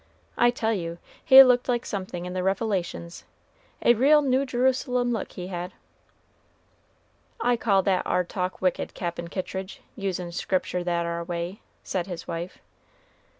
[0.35, 3.23] I tell you, he looked like something in the Revelations,
[3.83, 5.73] a real New Jerusalem look he had."
[7.39, 12.27] "I call that ar talk wicked, Cap'n Kittridge, usin' Scriptur' that ar way," said his
[12.27, 12.57] wife.